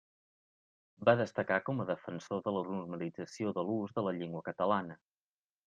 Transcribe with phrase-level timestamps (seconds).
[1.09, 5.01] Va destacar com a defensor de la normalització de l’ús de la llengua catalana.